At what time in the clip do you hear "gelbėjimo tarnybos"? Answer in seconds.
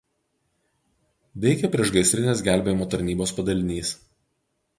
2.49-3.35